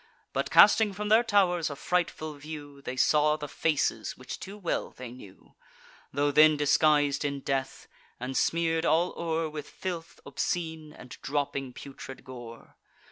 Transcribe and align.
But, 0.33 0.49
casting 0.49 0.93
from 0.93 1.09
their 1.09 1.21
tow'rs 1.23 1.69
a 1.69 1.75
frightful 1.75 2.33
view, 2.33 2.81
They 2.81 2.95
saw 2.95 3.37
the 3.37 3.47
faces, 3.47 4.17
which 4.17 4.39
too 4.39 4.57
well 4.57 4.89
they 4.89 5.11
knew, 5.11 5.53
Tho' 6.11 6.31
then 6.31 6.57
disguis'd 6.57 7.23
in 7.23 7.41
death, 7.41 7.87
and 8.19 8.35
smear'd 8.35 8.83
all 8.83 9.13
o'er 9.15 9.47
With 9.47 9.69
filth 9.69 10.19
obscene, 10.25 10.91
and 10.91 11.11
dropping 11.21 11.73
putrid 11.73 12.23
gore. 12.23 12.77